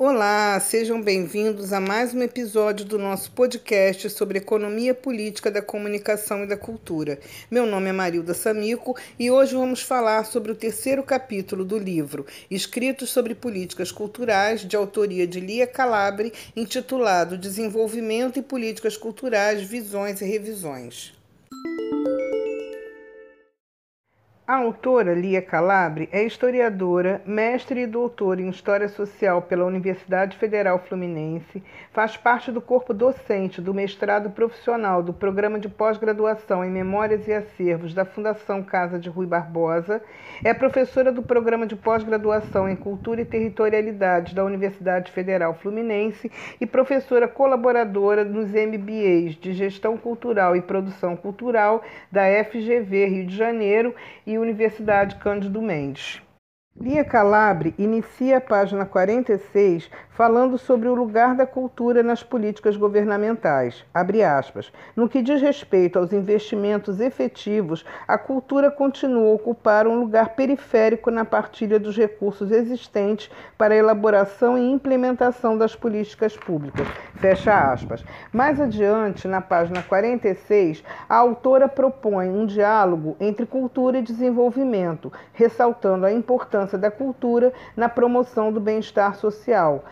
Olá, 0.00 0.60
sejam 0.60 1.02
bem-vindos 1.02 1.72
a 1.72 1.80
mais 1.80 2.14
um 2.14 2.22
episódio 2.22 2.86
do 2.86 3.00
nosso 3.00 3.32
podcast 3.32 4.08
sobre 4.10 4.38
economia 4.38 4.94
política 4.94 5.50
da 5.50 5.60
comunicação 5.60 6.44
e 6.44 6.46
da 6.46 6.56
cultura. 6.56 7.18
Meu 7.50 7.66
nome 7.66 7.88
é 7.88 7.92
Marilda 7.92 8.32
Samico 8.32 8.96
e 9.18 9.28
hoje 9.28 9.56
vamos 9.56 9.82
falar 9.82 10.24
sobre 10.24 10.52
o 10.52 10.54
terceiro 10.54 11.02
capítulo 11.02 11.64
do 11.64 11.76
livro 11.76 12.24
Escritos 12.48 13.10
sobre 13.10 13.34
Políticas 13.34 13.90
Culturais, 13.90 14.60
de 14.60 14.76
autoria 14.76 15.26
de 15.26 15.40
Lia 15.40 15.66
Calabre, 15.66 16.32
intitulado 16.54 17.36
Desenvolvimento 17.36 18.38
e 18.38 18.42
Políticas 18.42 18.96
Culturais, 18.96 19.62
Visões 19.62 20.20
e 20.20 20.24
Revisões. 20.24 21.17
A 24.48 24.56
autora 24.56 25.12
Lia 25.12 25.42
Calabre 25.42 26.08
é 26.10 26.22
historiadora, 26.22 27.20
mestre 27.26 27.82
e 27.82 27.86
doutora 27.86 28.40
em 28.40 28.48
História 28.48 28.88
Social 28.88 29.42
pela 29.42 29.66
Universidade 29.66 30.38
Federal 30.38 30.78
Fluminense, 30.78 31.62
faz 31.92 32.16
parte 32.16 32.50
do 32.50 32.58
corpo 32.58 32.94
docente 32.94 33.60
do 33.60 33.74
mestrado 33.74 34.30
profissional 34.30 35.02
do 35.02 35.12
Programa 35.12 35.58
de 35.58 35.68
Pós-Graduação 35.68 36.64
em 36.64 36.70
Memórias 36.70 37.28
e 37.28 37.32
Acervos 37.34 37.92
da 37.92 38.06
Fundação 38.06 38.62
Casa 38.62 38.98
de 38.98 39.10
Rui 39.10 39.26
Barbosa, 39.26 40.00
é 40.42 40.54
professora 40.54 41.12
do 41.12 41.22
Programa 41.22 41.66
de 41.66 41.76
Pós-Graduação 41.76 42.66
em 42.70 42.74
Cultura 42.74 43.20
e 43.20 43.26
Territorialidade 43.26 44.34
da 44.34 44.42
Universidade 44.42 45.12
Federal 45.12 45.52
Fluminense 45.52 46.32
e 46.58 46.64
professora 46.64 47.28
colaboradora 47.28 48.24
nos 48.24 48.48
MBAs 48.52 49.34
de 49.34 49.52
Gestão 49.52 49.98
Cultural 49.98 50.56
e 50.56 50.62
Produção 50.62 51.14
Cultural 51.14 51.82
da 52.10 52.22
FGV 52.44 53.04
Rio 53.08 53.26
de 53.26 53.36
Janeiro 53.36 53.94
e 54.26 54.37
Universidade 54.38 55.16
Cândido 55.16 55.60
Mendes. 55.60 56.22
Lia 56.80 57.04
Calabre 57.04 57.74
inicia 57.76 58.36
a 58.36 58.40
página 58.40 58.86
46 58.86 59.90
falando 60.10 60.56
sobre 60.56 60.88
o 60.88 60.94
lugar 60.94 61.34
da 61.34 61.44
cultura 61.44 62.04
nas 62.04 62.22
políticas 62.22 62.76
governamentais. 62.76 63.84
Aspas, 64.38 64.72
no 64.94 65.08
que 65.08 65.20
diz 65.20 65.40
respeito 65.40 65.98
aos 65.98 66.12
investimentos 66.12 67.00
efetivos, 67.00 67.84
a 68.06 68.16
cultura 68.16 68.70
continua 68.70 69.30
a 69.30 69.34
ocupar 69.34 69.88
um 69.88 69.98
lugar 69.98 70.36
periférico 70.36 71.10
na 71.10 71.24
partilha 71.24 71.80
dos 71.80 71.96
recursos 71.96 72.52
existentes 72.52 73.28
para 73.56 73.74
a 73.74 73.76
elaboração 73.76 74.56
e 74.56 74.70
implementação 74.70 75.58
das 75.58 75.74
políticas 75.74 76.36
públicas. 76.36 76.86
Fecha 77.16 77.72
aspas. 77.72 78.04
Mais 78.32 78.60
adiante, 78.60 79.26
na 79.26 79.40
página 79.40 79.82
46, 79.82 80.84
a 81.08 81.16
autora 81.16 81.68
propõe 81.68 82.28
um 82.28 82.46
diálogo 82.46 83.16
entre 83.20 83.46
cultura 83.46 83.98
e 83.98 84.02
desenvolvimento, 84.02 85.12
ressaltando 85.32 86.06
a 86.06 86.12
importância 86.12 86.67
da 86.76 86.90
cultura 86.90 87.52
na 87.76 87.88
promoção 87.88 88.52
do 88.52 88.60
bem-estar 88.60 89.14
social. 89.14 89.84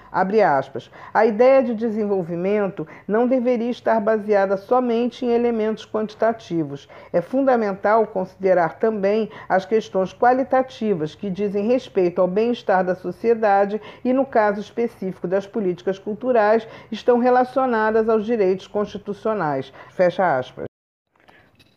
A 1.14 1.24
ideia 1.24 1.62
de 1.62 1.74
desenvolvimento 1.74 2.86
não 3.06 3.26
deveria 3.26 3.70
estar 3.70 4.00
baseada 4.00 4.56
somente 4.56 5.24
em 5.24 5.30
elementos 5.30 5.86
quantitativos. 5.86 6.88
É 7.12 7.20
fundamental 7.20 8.06
considerar 8.08 8.78
também 8.78 9.30
as 9.48 9.64
questões 9.64 10.12
qualitativas 10.12 11.14
que 11.14 11.30
dizem 11.30 11.66
respeito 11.66 12.20
ao 12.20 12.28
bem-estar 12.28 12.84
da 12.84 12.94
sociedade 12.94 13.80
e, 14.04 14.12
no 14.12 14.26
caso 14.26 14.60
específico 14.60 15.26
das 15.26 15.46
políticas 15.46 15.98
culturais, 15.98 16.66
estão 16.90 17.18
relacionadas 17.18 18.08
aos 18.08 18.26
direitos 18.26 18.66
constitucionais. 18.66 19.72
Fecha 19.90 20.38
aspas. 20.38 20.75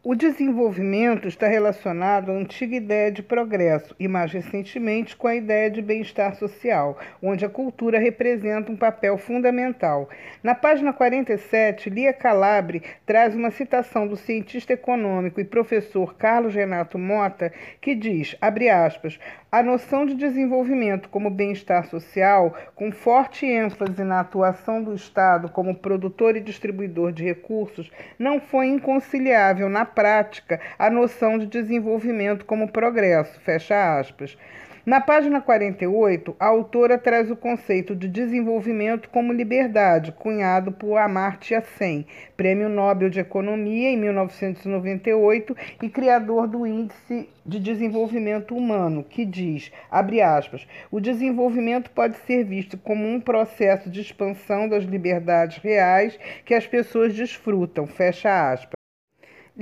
O 0.09 0.15
desenvolvimento 0.15 1.27
está 1.27 1.45
relacionado 1.45 2.31
à 2.31 2.33
antiga 2.33 2.75
ideia 2.75 3.11
de 3.11 3.21
progresso 3.21 3.95
e, 3.99 4.07
mais 4.07 4.31
recentemente, 4.33 5.15
com 5.15 5.27
a 5.27 5.35
ideia 5.35 5.69
de 5.69 5.83
bem-estar 5.83 6.33
social, 6.33 6.97
onde 7.21 7.45
a 7.45 7.49
cultura 7.49 7.99
representa 7.99 8.71
um 8.71 8.75
papel 8.75 9.19
fundamental. 9.19 10.09
Na 10.41 10.55
página 10.55 10.91
47, 10.91 11.91
Lia 11.91 12.11
Calabre 12.11 12.81
traz 13.05 13.35
uma 13.35 13.52
citação 13.52 14.07
do 14.07 14.15
cientista 14.15 14.73
econômico 14.73 15.39
e 15.39 15.45
professor 15.45 16.15
Carlos 16.15 16.55
Renato 16.55 16.97
Mota, 16.97 17.53
que 17.80 17.93
diz, 17.93 18.36
abre 18.41 18.67
aspas, 18.67 19.20
a 19.52 19.64
noção 19.64 20.05
de 20.05 20.14
desenvolvimento 20.14 21.09
como 21.09 21.30
bem-estar 21.30 21.86
social, 21.87 22.55
com 22.76 22.91
forte 22.91 23.47
ênfase 23.47 24.03
na 24.03 24.20
atuação 24.20 24.83
do 24.83 24.93
Estado 24.93 25.49
como 25.49 25.73
produtor 25.73 26.36
e 26.36 26.39
distribuidor 26.39 27.11
de 27.11 27.23
recursos, 27.23 27.91
não 28.17 28.39
foi 28.39 28.67
inconciliável 28.67 29.67
na 29.67 29.86
prática 29.99 30.61
a 30.80 30.89
noção 30.89 31.37
de 31.37 31.45
desenvolvimento 31.45 32.45
como 32.45 32.71
progresso. 32.71 33.37
Fecha 33.42 33.99
aspas. 33.99 34.37
Na 34.86 35.02
página 35.02 35.42
48, 35.42 36.36
a 36.39 36.48
autora 36.48 36.98
traz 36.98 37.30
o 37.30 37.36
conceito 37.36 37.93
de 37.93 38.08
desenvolvimento 38.08 39.09
como 39.09 39.33
liberdade, 39.33 40.14
cunhado 40.14 40.71
por 40.71 40.98
Amartya 40.98 41.61
Sen, 41.77 42.08
Prêmio 42.38 42.70
Nobel 42.70 43.09
de 43.09 43.20
Economia 43.20 43.89
em 43.89 43.98
1998 43.98 45.55
e 45.83 45.89
criador 45.89 46.48
do 46.48 46.65
Índice 46.65 47.27
de 47.45 47.59
Desenvolvimento 47.59 48.55
Humano, 48.55 49.04
que 49.04 49.26
diz, 49.26 49.70
abre 49.92 50.21
aspas, 50.21 50.65
o 50.89 51.02
desenvolvimento 51.02 51.92
pode 51.92 52.15
ser 52.26 52.45
visto 52.45 52.77
como 52.77 53.05
um 53.05 53.20
processo 53.20 53.89
de 53.89 53.99
expansão 53.99 54.70
das 54.70 54.86
liberdades 54.86 55.58
reais 55.58 56.17
que 56.45 56.54
as 56.54 56.65
pessoas 56.65 57.14
desfrutam, 57.14 57.86
fecha 57.86 58.52
aspas. 58.52 58.78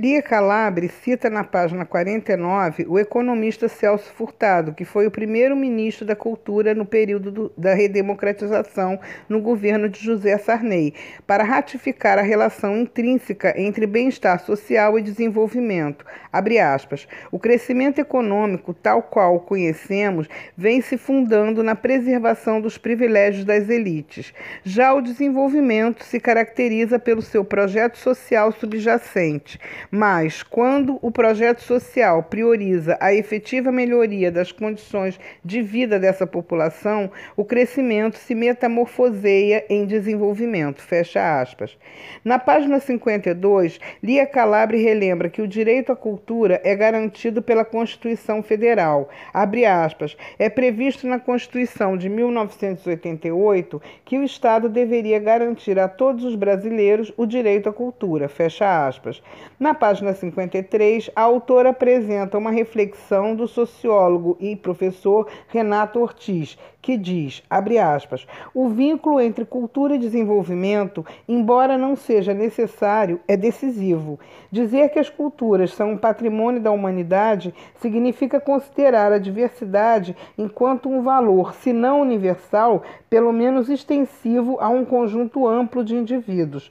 Lia 0.00 0.22
Calabre 0.22 0.88
cita 0.88 1.28
na 1.28 1.42
página 1.42 1.84
49 1.84 2.86
o 2.88 3.00
economista 3.00 3.66
Celso 3.66 4.12
Furtado, 4.12 4.72
que 4.72 4.84
foi 4.84 5.08
o 5.08 5.10
primeiro 5.10 5.56
ministro 5.56 6.06
da 6.06 6.14
Cultura 6.14 6.72
no 6.72 6.86
período 6.86 7.32
do, 7.32 7.52
da 7.58 7.74
redemocratização 7.74 9.00
no 9.28 9.40
governo 9.40 9.88
de 9.88 9.98
José 9.98 10.38
Sarney, 10.38 10.94
para 11.26 11.42
ratificar 11.42 12.16
a 12.16 12.22
relação 12.22 12.76
intrínseca 12.78 13.60
entre 13.60 13.88
bem-estar 13.88 14.38
social 14.38 14.96
e 15.00 15.02
desenvolvimento. 15.02 16.06
Aspas, 16.32 17.08
o 17.32 17.38
crescimento 17.38 17.98
econômico, 17.98 18.72
tal 18.72 19.02
qual 19.02 19.34
o 19.34 19.40
conhecemos, 19.40 20.28
vem 20.56 20.80
se 20.80 20.96
fundando 20.96 21.60
na 21.64 21.74
preservação 21.74 22.60
dos 22.60 22.78
privilégios 22.78 23.44
das 23.44 23.68
elites. 23.68 24.32
Já 24.62 24.94
o 24.94 25.02
desenvolvimento 25.02 26.04
se 26.04 26.20
caracteriza 26.20 27.00
pelo 27.00 27.20
seu 27.20 27.44
projeto 27.44 27.98
social 27.98 28.52
subjacente 28.52 29.58
mas, 29.90 30.42
quando 30.42 30.98
o 31.00 31.10
projeto 31.10 31.62
social 31.62 32.22
prioriza 32.22 32.98
a 33.00 33.14
efetiva 33.14 33.72
melhoria 33.72 34.30
das 34.30 34.52
condições 34.52 35.18
de 35.44 35.62
vida 35.62 35.98
dessa 35.98 36.26
população, 36.26 37.10
o 37.36 37.44
crescimento 37.44 38.16
se 38.16 38.34
metamorfoseia 38.34 39.64
em 39.68 39.86
desenvolvimento. 39.86 40.82
Fecha 40.82 41.40
aspas. 41.40 41.76
Na 42.24 42.38
página 42.38 42.80
52, 42.80 43.80
Lia 44.02 44.26
Calabre 44.26 44.82
relembra 44.82 45.30
que 45.30 45.40
o 45.40 45.48
direito 45.48 45.90
à 45.90 45.96
cultura 45.96 46.60
é 46.62 46.74
garantido 46.76 47.40
pela 47.40 47.64
Constituição 47.64 48.42
Federal. 48.42 49.08
Abre 49.32 49.64
aspas. 49.64 50.16
É 50.38 50.50
previsto 50.50 51.06
na 51.06 51.18
Constituição 51.18 51.96
de 51.96 52.08
1988 52.08 53.80
que 54.04 54.18
o 54.18 54.24
Estado 54.24 54.68
deveria 54.68 55.18
garantir 55.18 55.78
a 55.78 55.88
todos 55.88 56.24
os 56.24 56.34
brasileiros 56.34 57.12
o 57.16 57.24
direito 57.24 57.68
à 57.68 57.72
cultura. 57.72 58.28
Fecha 58.28 58.86
aspas. 58.86 59.22
Na 59.58 59.74
página 59.78 60.12
53, 60.12 61.10
a 61.14 61.22
autora 61.22 61.70
apresenta 61.70 62.36
uma 62.36 62.50
reflexão 62.50 63.36
do 63.36 63.46
sociólogo 63.46 64.36
e 64.40 64.56
professor 64.56 65.28
Renato 65.46 66.00
Ortiz, 66.00 66.58
que 66.82 66.96
diz, 66.96 67.42
abre 67.48 67.78
aspas, 67.78 68.26
o 68.52 68.68
vínculo 68.68 69.20
entre 69.20 69.44
cultura 69.44 69.94
e 69.94 69.98
desenvolvimento, 69.98 71.06
embora 71.28 71.78
não 71.78 71.94
seja 71.94 72.34
necessário, 72.34 73.20
é 73.28 73.36
decisivo. 73.36 74.18
Dizer 74.50 74.88
que 74.88 74.98
as 74.98 75.08
culturas 75.08 75.72
são 75.72 75.92
um 75.92 75.96
patrimônio 75.96 76.60
da 76.60 76.70
humanidade 76.70 77.54
significa 77.76 78.40
considerar 78.40 79.12
a 79.12 79.18
diversidade 79.18 80.16
enquanto 80.36 80.88
um 80.88 81.02
valor, 81.02 81.54
se 81.54 81.72
não 81.72 82.00
universal, 82.00 82.82
pelo 83.08 83.32
menos 83.32 83.68
extensivo 83.68 84.58
a 84.60 84.68
um 84.68 84.84
conjunto 84.84 85.46
amplo 85.46 85.84
de 85.84 85.94
indivíduos. 85.94 86.70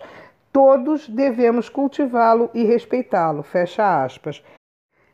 Todos 0.57 1.07
devemos 1.07 1.69
cultivá-lo 1.69 2.49
e 2.51 2.63
respeitá-lo. 2.63 3.43
Fecha 3.43 4.03
aspas. 4.03 4.43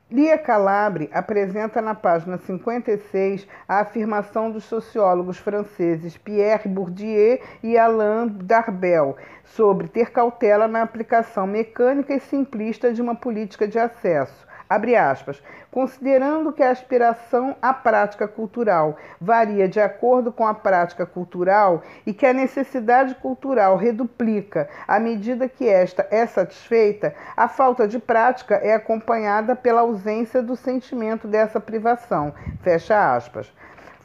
Lia 0.09 0.37
Calabre 0.37 1.09
apresenta 1.11 1.81
na 1.81 1.93
página 1.93 2.37
56 2.37 3.45
a 3.67 3.81
afirmação 3.81 4.49
dos 4.49 4.63
sociólogos 4.63 5.37
franceses 5.37 6.15
Pierre 6.15 6.69
Bourdieu 6.69 7.41
e 7.61 7.77
Alain 7.77 8.29
Darbel 8.29 9.17
sobre 9.43 9.89
ter 9.89 10.11
cautela 10.11 10.65
na 10.65 10.81
aplicação 10.81 11.45
mecânica 11.45 12.13
e 12.13 12.21
simplista 12.21 12.93
de 12.93 13.01
uma 13.01 13.13
política 13.13 13.67
de 13.67 13.77
acesso. 13.77 14.47
Abre 14.73 14.95
aspas. 14.95 15.39
Considerando 15.69 16.51
que 16.51 16.63
a 16.63 16.71
aspiração 16.71 17.55
à 17.61 17.71
prática 17.71 18.27
cultural 18.27 18.97
varia 19.21 19.67
de 19.67 19.79
acordo 19.79 20.31
com 20.31 20.47
a 20.47 20.53
prática 20.55 21.05
cultural 21.05 21.83
e 22.07 22.11
que 22.11 22.25
a 22.25 22.33
necessidade 22.33 23.13
cultural 23.15 23.77
reduplica 23.77 24.67
à 24.87 24.99
medida 24.99 25.47
que 25.47 25.69
esta 25.69 26.07
é 26.09 26.25
satisfeita, 26.25 27.13
a 27.37 27.47
falta 27.47 27.87
de 27.87 27.99
prática 27.99 28.55
é 28.55 28.73
acompanhada 28.73 29.55
pela 29.55 29.81
ausência 29.81 30.41
do 30.41 30.55
sentimento 30.55 31.27
dessa 31.27 31.59
privação. 31.59 32.33
Fecha 32.63 33.15
aspas. 33.15 33.53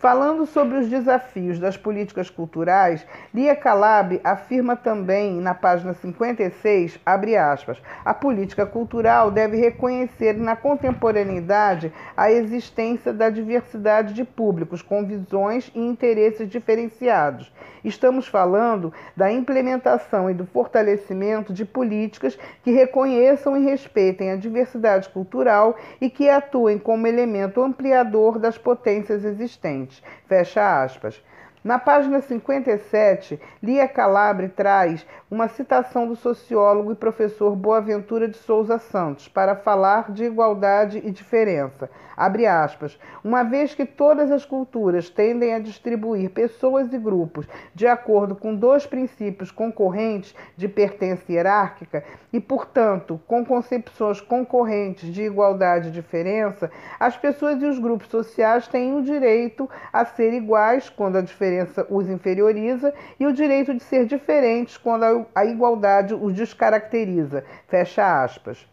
Falando 0.01 0.47
sobre 0.47 0.79
os 0.79 0.89
desafios 0.89 1.59
das 1.59 1.77
políticas 1.77 2.31
culturais, 2.31 3.05
Lia 3.35 3.57
Calab 3.57 4.21
afirma 4.23 4.77
também 4.77 5.41
na 5.41 5.55
página 5.55 5.93
56, 5.93 7.01
abre 7.05 7.37
aspas, 7.37 7.83
a 8.05 8.15
política 8.15 8.65
cultural 8.65 9.29
deve 9.29 9.57
reconhecer 9.57 10.35
na 10.35 10.55
contemporaneidade 10.55 11.93
a 12.17 12.31
existência 12.31 13.13
da 13.13 13.29
diversidade 13.29 14.15
de 14.15 14.23
públicos 14.23 14.83
com 14.83 15.05
visões 15.05 15.69
e 15.75 15.81
interesses 15.81 16.49
diferenciados. 16.49 17.53
Estamos 17.85 18.29
falando 18.29 18.93
da 19.17 19.33
implementação 19.33 20.31
e 20.31 20.35
do 20.35 20.47
fortalecimento 20.47 21.53
de 21.53 21.65
políticas 21.65 22.39
que 22.63 22.71
reconheçam 22.71 23.57
e 23.57 23.65
respeitem 23.65 24.31
a 24.31 24.37
diversidade 24.37 25.09
cultural 25.09 25.77
e 26.01 26.09
que 26.09 26.29
atuem 26.29 26.79
como 26.79 27.07
elemento 27.07 27.63
ampliador 27.63 28.39
das 28.39 28.57
potências 28.57 29.25
existentes. 29.25 29.88
Fecha 30.29 30.83
aspas. 30.83 31.23
Na 31.65 31.77
página 31.77 32.21
57, 32.21 33.41
Lia 33.61 33.89
Calabre 33.89 34.49
traz 34.49 35.05
uma 35.29 35.49
citação 35.49 36.07
do 36.07 36.15
sociólogo 36.15 36.93
e 36.93 36.95
professor 36.95 37.57
Boaventura 37.57 38.29
de 38.29 38.37
Souza 38.37 38.79
Santos 38.79 39.27
para 39.27 39.57
falar 39.57 40.13
de 40.13 40.25
igualdade 40.25 41.03
e 41.05 41.11
diferença. 41.11 41.91
Abre 42.17 42.47
aspas. 42.47 42.99
Uma 43.25 43.43
vez 43.43 43.75
que 43.75 43.85
todas 43.85 44.31
as 44.31 44.45
culturas 44.45 45.11
tendem 45.11 45.53
a 45.53 45.59
distribuir 45.59 46.31
pessoas 46.31 46.93
e 46.93 46.99
grupos 46.99 47.47
de 47.75 47.87
acordo 47.89 48.37
com 48.37 48.55
dois 48.55 48.87
princípios 48.87 49.51
concorrentes 49.51 50.35
de 50.57 50.69
pertença 50.69 51.33
hierárquica 51.33 52.05
e, 52.33 52.41
portanto, 52.41 53.21
com 53.27 53.45
concepções 53.45 54.21
concorrentes 54.21 55.13
de 55.13 55.23
igualdade 55.23 55.89
e 55.89 55.93
diferença, 55.93 56.71
as 57.01 57.17
pessoas 57.17 57.61
e 57.61 57.67
os 57.67 57.79
grupos 57.79 58.09
sociais 58.09 58.69
têm 58.69 58.95
o 58.95 59.03
direito 59.03 59.69
a 59.93 60.05
ser 60.05 60.33
iguais 60.33 60.89
quando 60.89 61.19
a 61.19 61.21
diferença 61.21 61.48
diferença 61.49 61.87
os 61.89 62.09
inferioriza 62.09 62.93
e 63.19 63.27
o 63.27 63.33
direito 63.33 63.75
de 63.75 63.83
ser 63.83 64.07
diferentes 64.07 64.77
quando 64.77 65.27
a 65.35 65.45
igualdade 65.45 66.15
os 66.15 66.35
descaracteriza. 66.35 67.45
Fecha 67.67 68.23
aspas. 68.23 68.67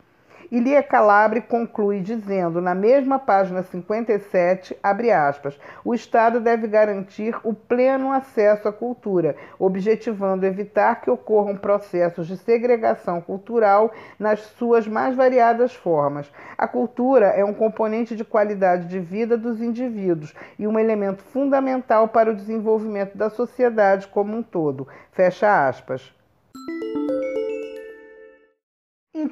Ilia 0.52 0.84
Calabre 0.84 1.42
conclui 1.42 2.02
dizendo, 2.02 2.62
na 2.62 2.76
mesma 2.76 3.18
página 3.18 3.64
57, 3.64 4.78
abre 4.84 5.12
aspas, 5.12 5.60
o 5.84 5.94
Estado 5.94 6.40
deve 6.40 6.68
garantir 6.68 7.36
o 7.44 7.54
pleno 7.54 8.12
acesso 8.12 8.68
à 8.68 8.74
cultura, 8.74 9.36
objetivando 9.58 10.46
evitar 10.46 11.02
que 11.02 11.10
ocorram 11.10 11.58
processos 11.58 12.28
de 12.28 12.38
segregação 12.38 13.20
cultural 13.20 13.92
nas 14.20 14.40
suas 14.40 14.88
mais 14.88 15.16
variadas 15.16 15.74
formas. 15.74 16.32
A 16.58 16.68
cultura 16.68 17.28
é 17.28 17.44
um 17.44 17.54
componente 17.54 18.16
de 18.16 18.24
qualidade 18.24 18.88
de 18.88 19.00
vida 19.00 19.38
dos 19.38 19.62
indivíduos 19.62 20.34
e 20.60 20.68
um 20.68 20.78
elemento 20.78 21.24
fundamental 21.24 22.08
para 22.08 22.32
o 22.32 22.36
desenvolvimento 22.36 23.18
da 23.18 23.30
sociedade 23.30 24.08
como 24.08 24.38
um 24.38 24.44
todo. 24.44 24.88
Fecha 25.12 25.68
aspas. 25.68 26.14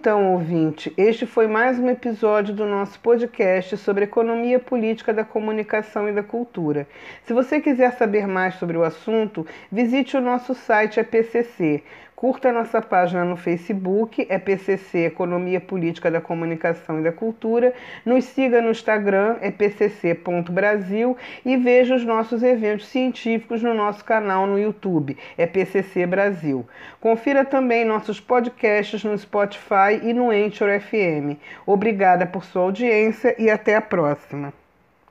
Então, 0.03 0.33
ouvinte, 0.33 0.93
este 0.97 1.25
foi 1.25 1.47
mais 1.47 1.79
um 1.79 1.89
episódio 1.89 2.53
do 2.53 2.65
nosso 2.65 2.99
podcast 2.99 3.77
sobre 3.77 4.03
economia 4.03 4.59
política 4.59 5.13
da 5.13 5.23
comunicação 5.23 6.09
e 6.09 6.11
da 6.11 6.21
cultura. 6.21 6.85
Se 7.23 7.31
você 7.31 7.61
quiser 7.61 7.93
saber 7.93 8.27
mais 8.27 8.55
sobre 8.55 8.75
o 8.75 8.83
assunto, 8.83 9.47
visite 9.71 10.17
o 10.17 10.21
nosso 10.21 10.53
site 10.53 10.99
a 10.99 11.05
PCC 11.05 11.81
Curta 12.23 12.53
nossa 12.53 12.81
página 12.81 13.25
no 13.25 13.35
Facebook, 13.35 14.25
é 14.29 14.39
PCC 14.39 15.07
Economia 15.07 15.59
Política 15.59 16.09
da 16.09 16.21
Comunicação 16.21 17.01
e 17.01 17.03
da 17.03 17.11
Cultura. 17.11 17.73
Nos 18.05 18.23
siga 18.23 18.61
no 18.61 18.71
Instagram, 18.71 19.35
é 19.41 19.51
pcc.brasil 19.51 21.17
e 21.43 21.57
veja 21.57 21.95
os 21.95 22.05
nossos 22.05 22.41
eventos 22.41 22.87
científicos 22.87 23.61
no 23.61 23.73
nosso 23.73 24.05
canal 24.05 24.47
no 24.47 24.57
YouTube, 24.57 25.17
é 25.37 25.45
PCC 25.45 26.05
Brasil. 26.05 26.65
Confira 27.01 27.43
também 27.43 27.83
nossos 27.83 28.21
podcasts 28.21 29.03
no 29.03 29.17
Spotify 29.17 29.99
e 30.01 30.13
no 30.13 30.29
Anchor 30.29 30.79
FM. 30.79 31.37
Obrigada 31.65 32.25
por 32.25 32.45
sua 32.45 32.61
audiência 32.61 33.35
e 33.37 33.49
até 33.49 33.75
a 33.75 33.81
próxima. 33.81 34.53